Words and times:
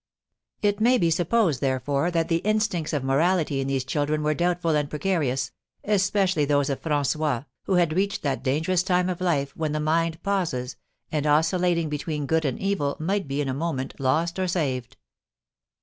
It 0.63 0.79
may 0.81 0.97
be 0.97 1.11
supposed, 1.11 1.61
therefore, 1.61 2.09
that 2.09 2.27
the 2.27 2.37
instincts 2.37 2.91
of 2.91 3.03
morality 3.03 3.59
in 3.61 3.67
these 3.67 3.83
children 3.83 4.23
were 4.23 4.33
doubtful 4.33 4.71
and 4.75 4.89
precarious, 4.89 5.51
especially 5.83 6.43
those 6.43 6.71
of 6.71 6.81
François, 6.81 7.45
who 7.65 7.75
had 7.75 7.93
reached 7.95 8.23
that 8.23 8.41
dangerous 8.41 8.81
time 8.81 9.09
of 9.09 9.21
life 9.21 9.55
when 9.55 9.73
the 9.73 9.79
mind 9.79 10.23
pauses, 10.23 10.75
and, 11.11 11.27
oscillating 11.27 11.87
between 11.87 12.25
good 12.25 12.45
and 12.45 12.57
evil, 12.57 12.97
might 12.99 13.27
be 13.27 13.41
in 13.41 13.47
a 13.47 13.53
moment 13.53 13.93
lost 13.99 14.39
or 14.39 14.47
saved. 14.47 14.97